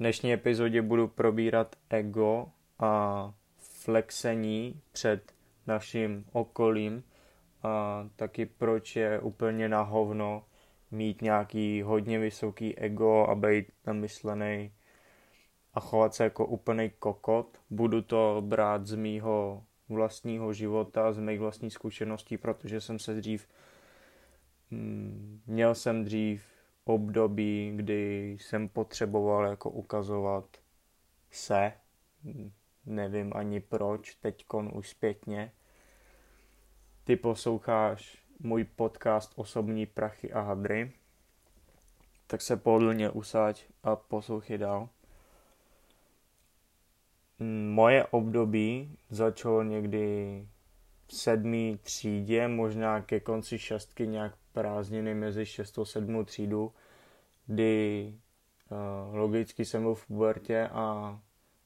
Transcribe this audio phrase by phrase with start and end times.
[0.00, 2.46] dnešní epizodě budu probírat ego
[2.78, 5.32] a flexení před
[5.66, 7.04] naším okolím
[7.62, 10.44] a taky proč je úplně na hovno
[10.90, 14.72] mít nějaký hodně vysoký ego a být namyslený
[15.74, 17.58] a chovat se jako úplný kokot.
[17.70, 23.48] Budu to brát z mýho vlastního života, z mých vlastních zkušeností, protože jsem se dřív
[24.70, 26.59] mm, měl jsem dřív
[26.94, 30.56] období, kdy jsem potřeboval jako ukazovat
[31.30, 31.72] se,
[32.86, 35.52] nevím ani proč, teďkon už zpětně.
[37.04, 40.92] Ty posloucháš můj podcast Osobní prachy a hadry,
[42.26, 44.88] tak se pohodlně usáď a poslouchej dál.
[47.68, 50.46] Moje období začalo někdy
[51.06, 56.72] v sedmý třídě, možná ke konci šestky nějak prázdniny mezi šestou a sedmou třídu,
[57.50, 58.14] kdy
[58.70, 61.18] uh, logicky jsem byl v pubertě a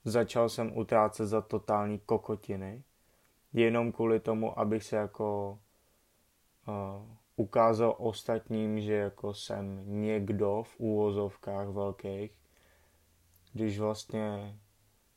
[0.05, 2.85] začal jsem utrácet za totální kokotiny,
[3.52, 5.59] jenom kvůli tomu, abych se jako
[6.68, 6.74] uh,
[7.37, 12.38] ukázal ostatním, že jako jsem někdo v úvozovkách velkých,
[13.52, 14.59] když vlastně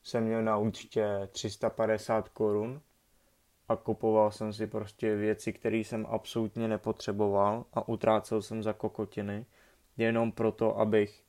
[0.04, 2.82] jsem měl na účtě 350 korun
[3.68, 9.46] a kupoval jsem si prostě věci, které jsem absolutně nepotřeboval a utrácel jsem za kokotiny,
[9.98, 11.24] jenom proto, abych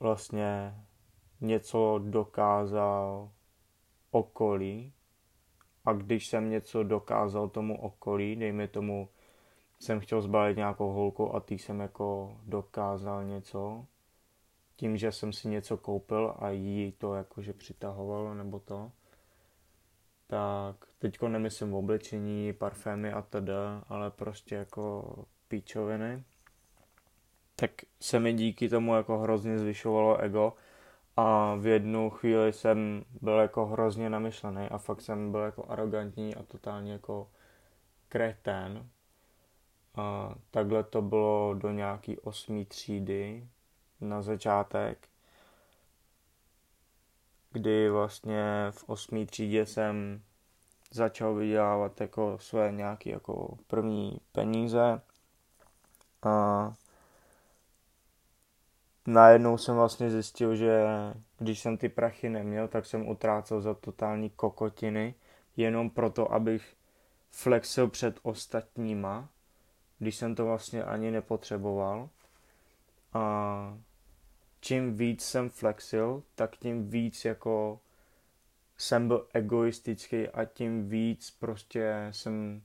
[0.00, 0.74] vlastně
[1.40, 3.30] něco dokázal
[4.10, 4.92] okolí.
[5.84, 9.08] A když jsem něco dokázal tomu okolí, dejme tomu,
[9.78, 13.86] jsem chtěl zbalit nějakou holku a tý jsem jako dokázal něco,
[14.76, 18.92] tím, že jsem si něco koupil a jí to jakože přitahovalo nebo to,
[20.26, 23.50] tak teďko nemyslím v oblečení, parfémy a td,
[23.88, 25.14] ale prostě jako
[25.48, 26.24] píčoviny,
[27.56, 30.52] tak se mi díky tomu jako hrozně zvyšovalo ego
[31.16, 36.34] a v jednu chvíli jsem byl jako hrozně namyšlený a fakt jsem byl jako arrogantní
[36.34, 37.30] a totálně jako
[38.08, 38.88] kretén.
[39.94, 43.48] A takhle to bylo do nějaký osmý třídy
[44.00, 45.08] na začátek,
[47.50, 50.22] kdy vlastně v osmý třídě jsem
[50.90, 55.00] začal vydělávat jako své nějaké jako první peníze
[56.22, 56.74] a
[59.06, 60.84] najednou jsem vlastně zjistil, že
[61.38, 65.14] když jsem ty prachy neměl, tak jsem utrácel za totální kokotiny,
[65.56, 66.76] jenom proto, abych
[67.30, 69.28] flexil před ostatníma,
[69.98, 72.08] když jsem to vlastně ani nepotřeboval.
[73.12, 73.78] A
[74.60, 77.80] čím víc jsem flexil, tak tím víc jako
[78.78, 82.62] jsem byl egoistický a tím víc prostě jsem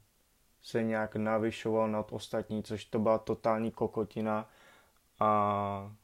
[0.62, 4.50] se nějak navyšoval nad ostatní, což to byla totální kokotina
[5.20, 5.96] a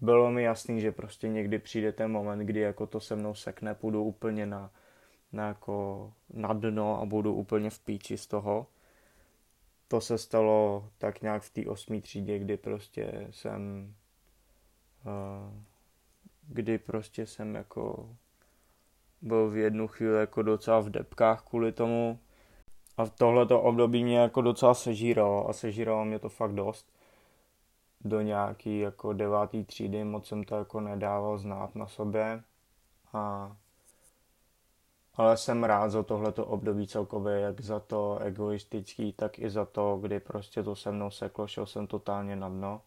[0.00, 3.74] bylo mi jasný, že prostě někdy přijde ten moment, kdy jako to se mnou sekne,
[3.74, 4.70] půjdu úplně na,
[5.32, 8.66] na, jako na dno a budu úplně v píči z toho.
[9.88, 13.94] To se stalo tak nějak v té osmé třídě, kdy prostě jsem
[15.06, 15.62] uh,
[16.48, 18.08] kdy prostě jsem jako
[19.22, 22.18] byl v jednu chvíli jako docela v depkách kvůli tomu
[22.96, 26.97] a v tohleto období mě jako docela sežíralo a sežíralo mě to fakt dost
[28.04, 32.42] do nějaký jako devátý třídy, moc jsem to jako nedával znát na sobě.
[33.12, 33.56] A,
[35.14, 39.98] ale jsem rád za tohleto období celkově, jak za to egoistický, tak i za to,
[40.02, 42.82] kdy prostě to se mnou seklo, šel jsem totálně na dno.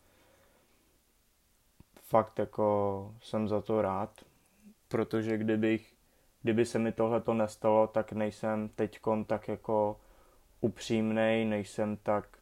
[1.96, 4.22] Fakt jako jsem za to rád,
[4.88, 5.94] protože kdybych,
[6.42, 10.00] kdyby se mi tohleto nestalo, tak nejsem teďkon tak jako
[10.62, 12.41] upřímnej, nejsem tak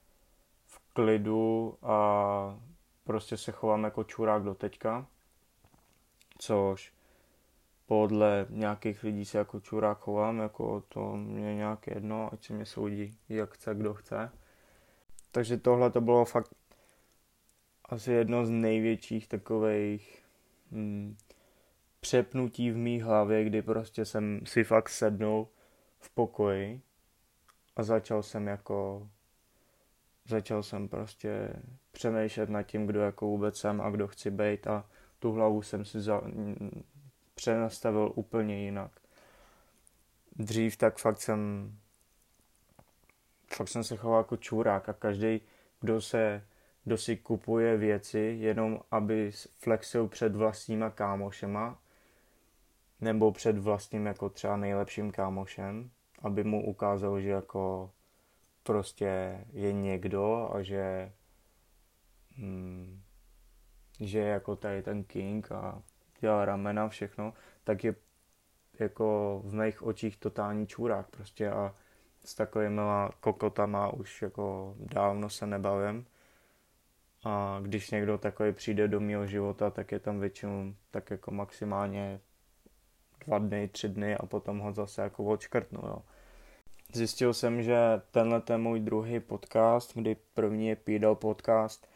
[1.00, 2.60] klidu a
[3.04, 5.08] prostě se chovám jako čurák do teďka,
[6.38, 6.94] což
[7.86, 12.66] podle nějakých lidí se jako čurák chovám, jako to mě nějak jedno, ať se mě
[12.66, 14.32] soudí, jak chce, kdo chce.
[15.32, 16.54] Takže tohle to bylo fakt
[17.86, 20.26] asi jedno z největších takových
[20.72, 21.18] hmm,
[22.00, 25.48] přepnutí v mý hlavě, kdy prostě jsem si fakt sednul
[26.00, 26.82] v pokoji
[27.76, 29.10] a začal jsem jako
[30.30, 31.54] začal jsem prostě
[31.92, 34.86] přemýšlet nad tím, kdo jako vůbec jsem a kdo chci být a
[35.20, 36.22] tu hlavu jsem si za,
[37.36, 38.92] přenastavil úplně jinak.
[40.36, 41.72] Dřív tak fakt jsem
[43.54, 45.42] fakt jsem se choval jako čurák a každý,
[45.82, 46.44] kdo se
[46.84, 51.80] kdo si kupuje věci jenom, aby flexil před vlastníma kámošema
[53.02, 55.90] nebo před vlastním jako třeba nejlepším kámošem,
[56.22, 57.92] aby mu ukázal, že jako
[58.70, 61.12] prostě je někdo a že,
[62.36, 63.02] hmm,
[64.00, 65.82] že jako tady ten king a
[66.20, 67.34] dělá ramena, všechno,
[67.64, 67.96] tak je
[68.80, 71.76] jako v mých očích totální čurák prostě a
[72.26, 72.82] s takovými
[73.20, 76.06] kokotama už jako dávno se nebavím.
[77.24, 82.20] A když někdo takový přijde do mého života, tak je tam většinou tak jako maximálně
[83.26, 86.02] dva dny, tři dny a potom ho zase jako odškrtnu, jo.
[86.94, 87.78] Zjistil jsem, že
[88.12, 91.88] tenhle je můj druhý podcast, kdy první je Pídel podcast,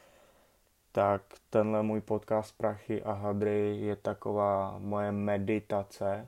[0.91, 6.27] tak tenhle můj podcast Prachy a hadry je taková moje meditace,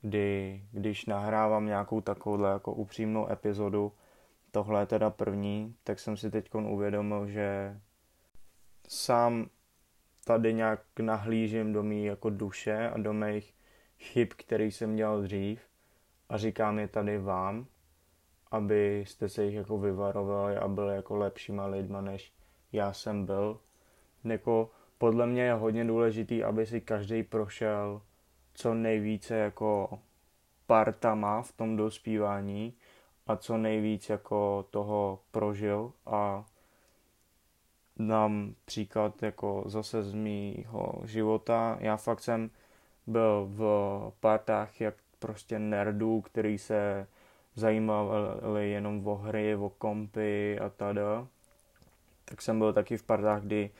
[0.00, 3.92] kdy když nahrávám nějakou takovouhle jako upřímnou epizodu,
[4.50, 7.80] tohle je teda první, tak jsem si teď uvědomil, že
[8.88, 9.48] sám
[10.24, 13.54] tady nějak nahlížím do mý jako duše a do mých
[13.98, 15.60] chyb, který jsem dělal dřív
[16.28, 17.66] a říkám je tady vám,
[18.54, 22.32] abyste se jich jako vyvarovali a byli jako lepšíma lidma, než
[22.72, 23.60] já jsem byl.
[24.24, 28.00] Jako podle mě je hodně důležitý, aby si každý prošel
[28.54, 29.98] co nejvíce jako
[30.66, 32.74] partama v tom dospívání
[33.26, 36.44] a co nejvíc jako toho prožil a
[37.96, 41.76] dám příklad jako zase z mýho života.
[41.80, 42.50] Já fakt jsem
[43.06, 43.62] byl v
[44.20, 47.06] partách jak prostě nerdů, který se
[47.54, 51.28] zajímali jenom o hry, o kompy a tada.
[52.24, 53.70] Tak jsem byl taky v partách, kdy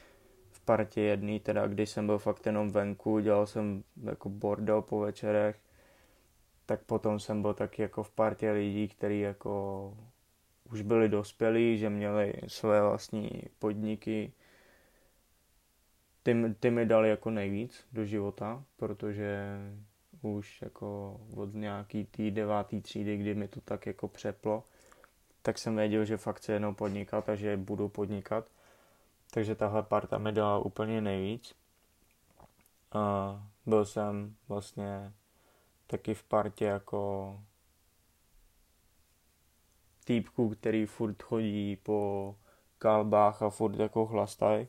[0.50, 5.00] v partě jedný, teda kdy jsem byl fakt jenom venku, dělal jsem jako bordel po
[5.00, 5.60] večerech,
[6.66, 9.94] tak potom jsem byl taky jako v partě lidí, kteří jako
[10.72, 14.32] už byli dospělí, že měli své vlastní podniky.
[16.22, 19.58] Ty, ty mi dali jako nejvíc do života, protože
[20.32, 24.64] už jako od nějaký tý devátý třídy, kdy mi to tak jako přeplo,
[25.42, 28.46] tak jsem věděl, že fakt chci jenom podnikat a že budu podnikat.
[29.30, 31.54] Takže tahle parta mi dala úplně nejvíc.
[32.92, 35.12] A byl jsem vlastně
[35.86, 37.34] taky v partě jako
[40.04, 42.34] týpku, který furt chodí po
[42.78, 44.66] kalbách a furt jako chlastaj.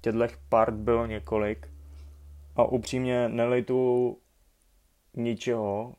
[0.00, 1.68] Těchto part bylo několik
[2.56, 4.18] a upřímně nelitu
[5.16, 5.94] ničeho,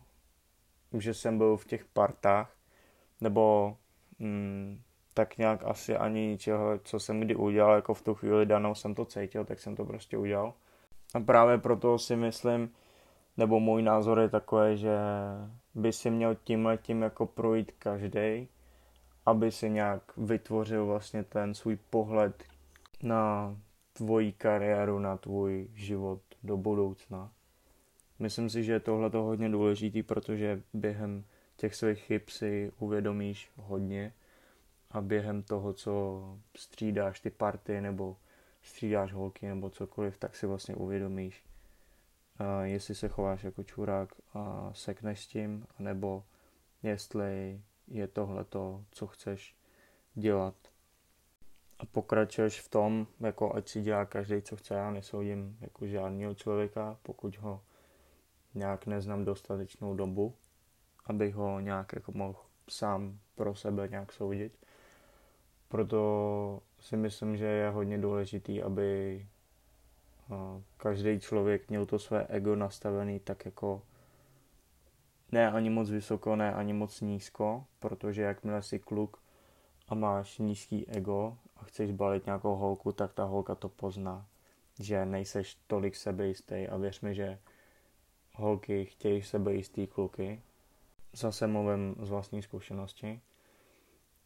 [0.98, 2.56] že jsem byl v těch partách,
[3.22, 3.78] nebo
[4.20, 4.82] mm,
[5.14, 8.96] tak nějak asi ani ničeho, co jsem kdy udělal, jako v tu chvíli danou jsem
[8.96, 10.54] to cítil, tak jsem to prostě udělal.
[11.14, 12.70] A právě proto si myslím,
[13.38, 14.98] nebo můj názor je takový, že
[15.76, 18.48] by si měl tímhle tím jako projít každý,
[19.26, 22.44] aby si nějak vytvořil vlastně ten svůj pohled
[23.04, 23.56] na
[23.94, 27.32] tvoji kariéru, na tvůj život do budoucna.
[28.20, 31.24] Myslím si, že je tohle to hodně důležitý, protože během
[31.56, 34.14] těch svých chyb si uvědomíš hodně
[34.92, 36.22] a během toho, co
[36.56, 38.18] střídáš ty party nebo
[38.62, 41.44] střídáš holky nebo cokoliv, tak si vlastně uvědomíš,
[42.64, 46.24] jestli se chováš jako čurák a sekneš s tím, nebo
[46.84, 49.56] jestli je tohle to, co chceš
[50.16, 50.56] dělat.
[51.80, 56.36] A pokračuješ v tom, jako ať si dělá každý, co chce, já nesoudím jako žádného
[56.36, 57.62] člověka, pokud ho
[58.58, 60.34] nějak neznám dostatečnou dobu,
[61.06, 62.40] abych ho nějak jako mohl
[62.70, 64.58] sám pro sebe nějak soudit.
[65.68, 69.26] Proto si myslím, že je hodně důležitý, aby
[70.78, 73.82] každý člověk měl to své ego nastavený tak jako
[75.32, 79.20] ne ani moc vysoko, ne ani moc nízko, protože jakmile jsi kluk
[79.88, 84.26] a máš nízký ego a chceš balit nějakou holku, tak ta holka to pozná,
[84.80, 87.40] že nejseš tolik sebejistý a věř mi, že
[88.38, 90.42] holky chtějí sebejistý kluky.
[91.14, 93.22] Zase mluvím z vlastní zkušenosti.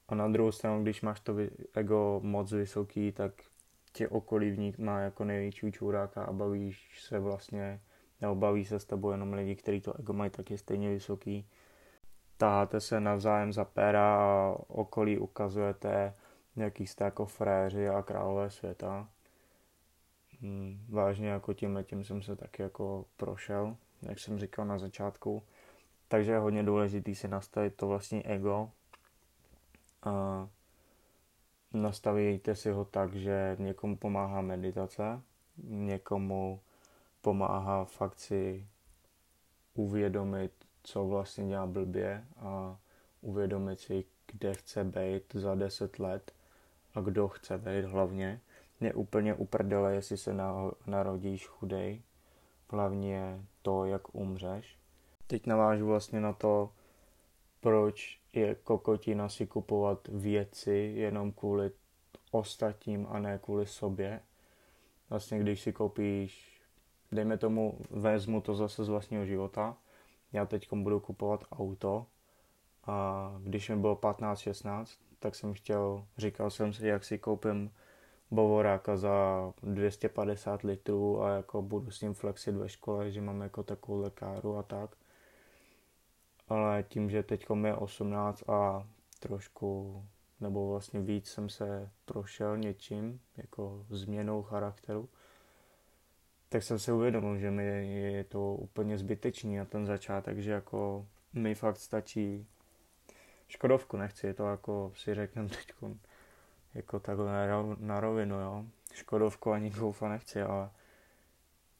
[0.08, 1.36] A na druhou stranu, když máš to
[1.74, 3.34] ego moc vysoký, tak
[3.94, 7.82] tě okolí má jako největší čůráka a bavíš se vlastně,
[8.22, 11.48] nebo baví se s tebou jenom lidi, kteří to ego mají taky stejně vysoký.
[12.38, 16.14] Taháte se navzájem za péra a okolí ukazujete,
[16.56, 19.10] jaký jste jako fréři a králové světa.
[20.42, 25.44] Hmm, vážně jako tím letím jsem se taky jako prošel, jak jsem říkal na začátku.
[26.08, 28.72] Takže je hodně důležitý si nastavit to vlastní ego.
[30.04, 30.48] A
[31.74, 35.22] nastavíte si ho tak, že někomu pomáhá meditace,
[35.64, 36.60] někomu
[37.22, 38.68] pomáhá fakt si
[39.74, 40.52] uvědomit,
[40.84, 42.78] co vlastně dělá blbě a
[43.22, 46.32] uvědomit si, kde chce být za 10 let
[46.94, 48.42] a kdo chce být hlavně.
[48.82, 50.36] Je úplně uprdele, jestli se
[50.86, 52.02] narodíš chudej.
[52.70, 54.78] Hlavně to, jak umřeš.
[55.28, 56.72] Teď navážu vlastně na to,
[57.60, 61.72] proč je kokotina si kupovat věci jenom kvůli
[62.32, 64.22] ostatním a ne kvůli sobě.
[65.10, 66.62] vlastně když si koupíš,
[67.12, 69.78] dejme tomu, vezmu to zase z vlastního života,
[70.34, 72.06] já teď budu kupovat auto
[72.86, 74.86] a když mi bylo 15-16,
[75.20, 77.72] tak jsem chtěl, říkal jsem si, jak si koupím
[78.32, 83.64] Bovoráka za 250 litrů a jako budu s ním flexit ve škole, že mám jako
[83.64, 84.96] takovou lekáru a tak.
[86.48, 88.88] Ale tím, že teď je 18 a
[89.20, 90.04] trošku
[90.40, 95.10] nebo vlastně víc jsem se prošel něčím, jako změnou charakteru,
[96.50, 97.66] tak jsem se uvědomil, že mi
[98.14, 102.48] je to úplně zbytečný na ten začátek, že jako mi fakt stačí
[103.48, 105.68] Škodovku nechci, to jako si řeknem teď
[106.74, 107.48] jako takhle
[107.78, 108.66] na rovinu, jo.
[108.94, 110.70] Škodovku ani Golfa nechci, ale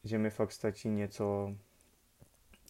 [0.04, 1.56] že mi fakt stačí něco,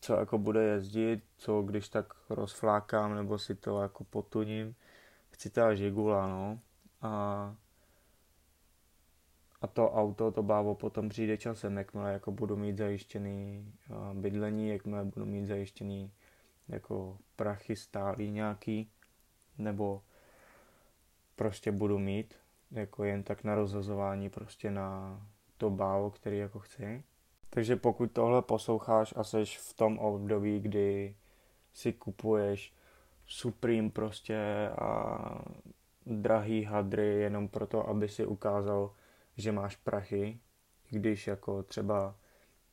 [0.01, 4.75] co jako bude jezdit, co když tak rozflákám nebo si to jako potuním.
[5.29, 6.59] Chci ta žigula, no.
[7.01, 7.55] A,
[9.61, 13.73] a to auto, to bávo potom přijde časem, jakmile jako budu mít zajištěný
[14.13, 16.11] bydlení, jakmile budu mít zajištěný
[16.67, 18.91] jako prachy stálý nějaký,
[19.57, 20.03] nebo
[21.41, 22.35] prostě budu mít,
[22.71, 25.19] jako jen tak na rozhazování prostě na
[25.57, 27.03] to bávo, který jako chci.
[27.49, 31.15] Takže pokud tohle posloucháš a seš v tom období, kdy
[31.73, 32.73] si kupuješ
[33.25, 35.17] Supreme prostě a
[36.05, 38.93] drahý hadry jenom proto, aby si ukázal,
[39.37, 40.39] že máš prachy,
[40.89, 42.15] když jako třeba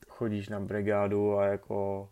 [0.07, 2.09] chodíš na brigádu a jako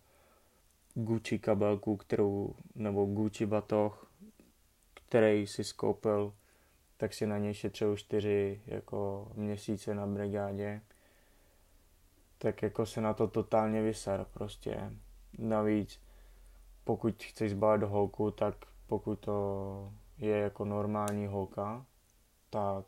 [0.94, 4.12] Gucci kabelku, kterou, nebo Gucci batoh,
[4.94, 6.34] který si skoupil,
[6.98, 10.82] tak si na něj šetřil čtyři jako měsíce na brigádě,
[12.38, 14.92] tak jako se na to totálně vyser prostě.
[15.38, 16.02] Navíc,
[16.84, 18.56] pokud chceš zbalit holku, tak
[18.88, 21.86] pokud to je jako normální holka,
[22.50, 22.86] tak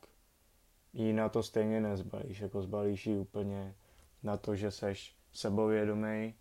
[0.93, 3.75] ji na to stejně nezbalíš, jako zbalíš ji úplně
[4.23, 6.33] na to, že seš sebovědomý,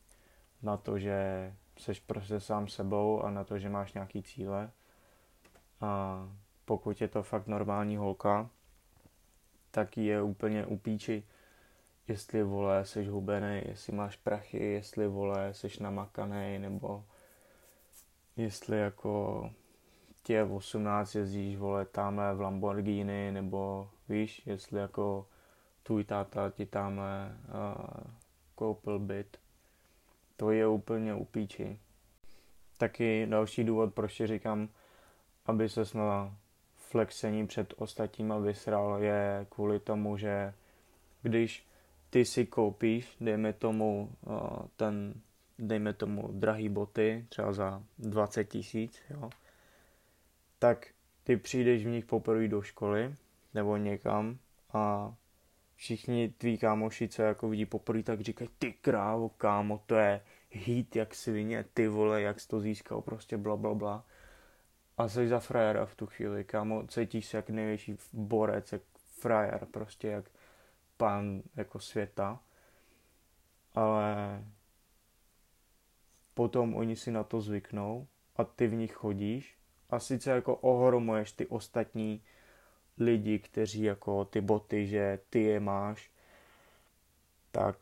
[0.63, 4.71] na to, že seš prostě sám sebou a na to, že máš nějaký cíle.
[5.81, 6.23] A
[6.69, 8.51] pokud je to fakt normální holka,
[9.71, 11.25] tak je úplně upíči,
[12.09, 17.05] jestli vole seš hubený, jestli máš prachy, jestli vole seš namakaný, nebo
[18.37, 19.51] jestli jako
[20.23, 25.27] tě 18 jezdíš vole tamhle v Lamborghini, nebo víš, jestli jako
[25.83, 28.11] tvůj táta ti tamhle uh,
[28.55, 29.39] koupil byt
[30.39, 31.79] to je úplně upíči.
[32.77, 34.69] Taky další důvod, proč říkám,
[35.47, 36.37] aby se na
[36.89, 40.55] flexení před ostatníma vysral, je kvůli tomu, že
[41.23, 41.67] když
[42.11, 44.13] ty si koupíš, dejme tomu
[44.77, 45.15] ten,
[45.59, 49.31] dejme tomu drahý boty, třeba za 20 tisíc, jo,
[50.59, 50.87] tak
[51.25, 53.15] ty přijdeš v nich poprvé do školy
[53.55, 54.39] nebo někam
[54.73, 55.15] a
[55.77, 60.97] všichni tví kámoši, co jako vidí poprvé, tak říkají, ty krávo, kámo, to je hit
[60.97, 64.05] jak svině, ty vole, jak jsi to získal, prostě bla, bla, bla.
[64.99, 68.83] A jsi za frajera v tu chvíli, kámo, cítíš se jak největší borec, jak
[69.21, 70.25] frajer, prostě jak
[70.97, 72.41] pán jako světa.
[73.75, 74.45] Ale
[76.35, 79.59] potom oni si na to zvyknou a ty v nich chodíš
[79.91, 82.23] a sice jako ohromuješ ty ostatní
[82.99, 86.11] lidi, kteří jako ty boty, že ty je máš,
[87.53, 87.77] tak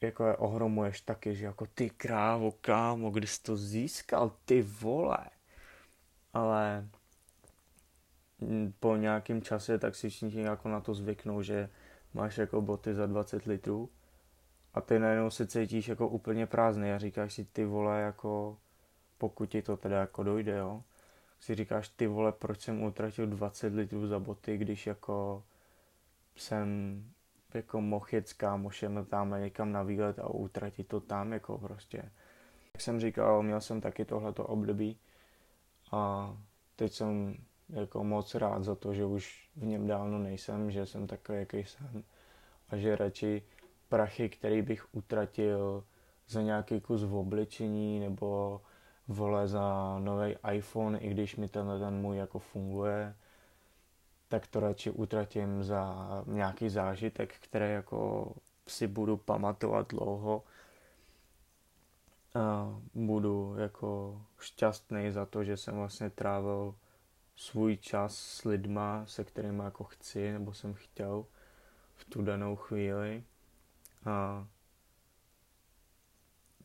[0.00, 5.18] jako je ohromuješ taky, že jako ty krávo, kámo, kdy jsi to získal, ty vole.
[6.36, 6.88] Ale
[8.80, 11.68] po nějakém čase tak si všichni jako na to zvyknou, že
[12.14, 13.90] máš jako boty za 20 litrů.
[14.74, 18.58] A ty najednou se cítíš jako úplně prázdný a říkáš si ty vole jako
[19.18, 20.82] pokud ti to teda jako dojde, jo,
[21.40, 25.44] si říkáš, ty vole, proč jsem utratil 20 litrů za boty, když jako
[26.36, 27.02] jsem
[27.54, 31.98] jako mohl jet s kámošem tam někam na výlet a utratit to tam jako prostě.
[32.74, 34.98] Jak jsem říkal, měl jsem taky tohleto období
[35.92, 36.32] a
[36.76, 37.36] teď jsem
[37.68, 41.58] jako moc rád za to, že už v něm dávno nejsem, že jsem takový, jaký
[41.58, 42.04] jsem
[42.68, 43.42] a že radši
[43.88, 45.84] prachy, který bych utratil
[46.28, 48.60] za nějaký kus v obličení nebo
[49.08, 53.14] vole za nový iPhone, i když mi tenhle ten můj jako funguje,
[54.28, 58.32] tak to radši utratím za nějaký zážitek, který jako
[58.68, 60.42] si budu pamatovat dlouho.
[62.36, 66.74] A budu jako šťastný za to, že jsem vlastně trávil
[67.36, 71.26] svůj čas s lidma, se kterými jako chci, nebo jsem chtěl
[71.94, 73.24] v tu danou chvíli.
[74.04, 74.46] A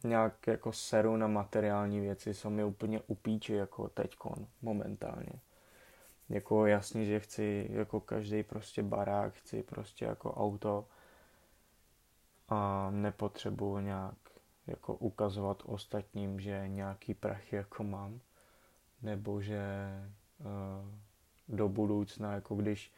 [0.03, 5.41] nějak jako seru na materiální věci, jsou mi úplně upíči jako teďkon momentálně.
[6.29, 10.87] Jako jasně, že chci jako každý prostě barák, chci prostě jako auto,
[12.49, 14.30] a nepotřebuji nějak
[14.67, 18.19] jako ukazovat ostatním, že nějaký prachy jako mám,
[19.01, 19.61] nebo že
[20.39, 20.45] uh,
[21.47, 22.91] do budoucna, jako když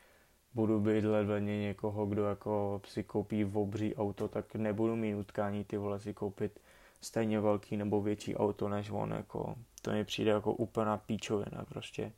[0.54, 5.64] budu bydlet vedle někoho, kdo jako si koupí v obří auto, tak nebudu mít utkání
[5.64, 6.60] ty vole si koupit
[7.02, 12.12] stejně velký nebo větší auto než on, jako to mi přijde jako úplná píčovina prostě.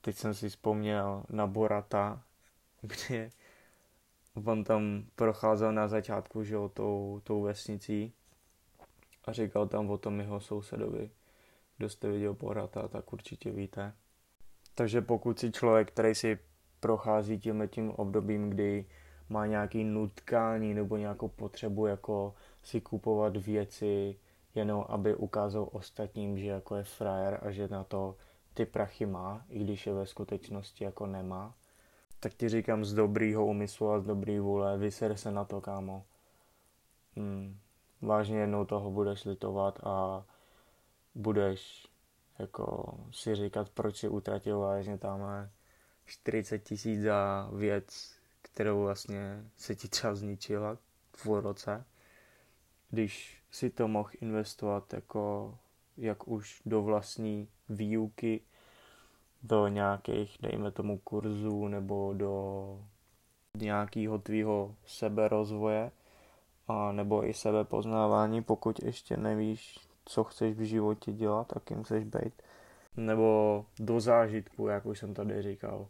[0.00, 2.22] Teď jsem si vzpomněl na Borata,
[2.80, 3.30] kde
[4.44, 8.12] on tam procházel na začátku, že jo, tou, tou vesnicí
[9.24, 11.10] a říkal tam o tom jeho sousedovi.
[11.76, 13.92] Kdo jste viděl Borata, tak určitě víte.
[14.74, 16.38] Takže pokud si člověk, který si
[16.80, 18.86] prochází tím tím obdobím, kdy
[19.28, 24.16] má nějaký nutkání nebo nějakou potřebu jako si kupovat věci,
[24.54, 28.16] jenom aby ukázal ostatním, že jako je frajer a že na to
[28.54, 31.54] ty prachy má, i když je ve skutečnosti jako nemá,
[32.26, 36.04] tak ti říkám z dobrýho úmyslu a z dobrý vůle, vyser se na to, kámo.
[37.16, 37.58] Hmm.
[38.02, 40.24] Vážně jednou toho budeš litovat a
[41.14, 41.86] budeš
[42.38, 45.20] jako si říkat, proč si utratil vážně tam
[46.04, 50.78] 40 tisíc za věc, kterou vlastně se ti třeba zničila
[51.16, 51.84] v roce,
[52.90, 55.58] když si to mohl investovat jako
[55.96, 58.40] jak už do vlastní výuky,
[59.46, 62.78] do nějakých, dejme tomu, kurzů nebo do
[63.56, 65.90] nějakého tvýho seberozvoje
[66.68, 72.04] a nebo i sebepoznávání, pokud ještě nevíš, co chceš v životě dělat a kým chceš
[72.04, 72.42] být.
[72.96, 75.86] Nebo do zážitku, jak už jsem tady říkal.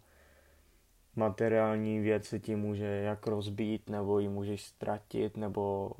[1.17, 5.93] Materiální věci ti může jak rozbít, nebo ji můžeš ztratit, nebo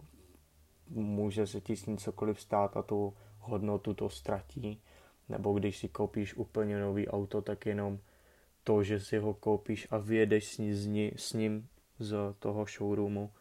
[0.89, 4.83] může se ti s ní cokoliv stát a tu hodnotu to ztratí.
[5.29, 7.99] Nebo když si koupíš úplně nový auto, tak jenom
[8.65, 11.69] to, že si ho koupíš a vyjedeš s, ní, s ním
[11.99, 13.33] z toho showroomu,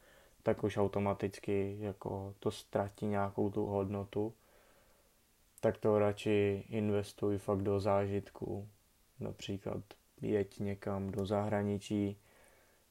[0.44, 4.34] tak už automaticky jako to ztratí nějakou tu hodnotu.
[5.60, 8.68] Tak to radši investuj fakt do zážitku.
[9.20, 9.84] Například
[10.22, 12.18] jeď někam do zahraničí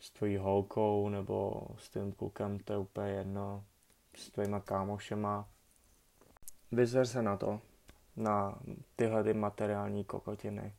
[0.01, 3.65] s tvojí holkou nebo s tím klukem, to je úplně jedno,
[4.17, 5.49] s tvojima kámošema.
[6.73, 7.61] Vyzer se na to,
[8.17, 8.59] na
[8.97, 10.75] tyhle ty materiální kokotiny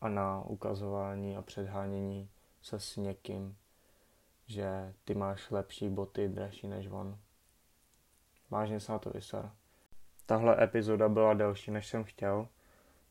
[0.00, 2.28] a na ukazování a předhánění
[2.62, 3.56] se s někým,
[4.46, 7.18] že ty máš lepší boty dražší než on.
[8.50, 9.50] Vážně se na to vyser.
[10.26, 12.48] Tahle epizoda byla delší, než jsem chtěl.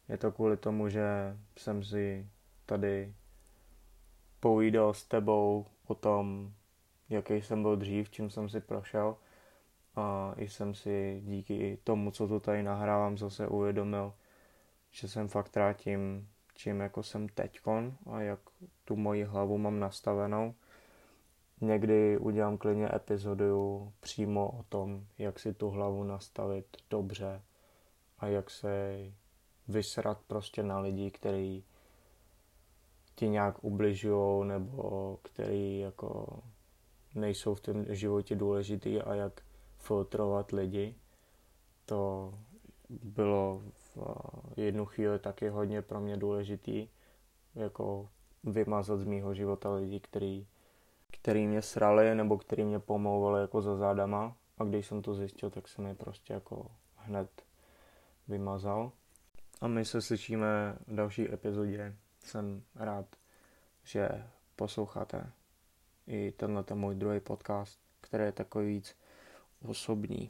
[0.10, 2.30] Je to kvůli tomu, že jsem si
[2.66, 3.14] tady
[4.40, 6.54] povídal s tebou o tom,
[7.10, 9.18] jaký jsem byl dřív, čím jsem si prošel
[9.96, 14.14] a jsem si díky tomu, co tu tady nahrávám, zase uvědomil,
[14.92, 18.40] že jsem fakt rád tím, čím jako jsem teďkon a jak
[18.86, 20.54] tu moji hlavu mám nastavenou.
[21.62, 27.42] Někdy udělám klidně epizodu přímo o tom, jak si tu hlavu nastavit dobře
[28.20, 28.98] a jak se
[29.68, 31.64] vysrat prostě na lidi, který
[33.16, 36.40] ti nějak ubližují nebo který jako
[37.16, 39.42] nejsou v tom životě důležitý a jak
[39.86, 40.96] filtrovat lidi.
[41.86, 42.34] To
[42.90, 43.98] bylo v
[44.58, 46.88] jednu chvíli taky hodně pro mě důležitý,
[47.56, 48.10] jako
[48.44, 50.48] vymazat z mýho života lidi, který,
[51.12, 55.50] který mě srali nebo který mě pomlouvali jako za zádama a když jsem to zjistil,
[55.50, 57.30] tak jsem je prostě jako hned
[58.28, 58.92] vymazal.
[59.62, 61.96] A my se slyšíme v další epizodě.
[62.20, 63.06] Jsem rád,
[63.84, 64.10] že
[64.56, 65.32] posloucháte
[66.08, 68.96] i tenhle ten můj druhý podcast, který je takový víc
[69.70, 70.30] osobní.